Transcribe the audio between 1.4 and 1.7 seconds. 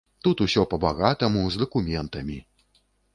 з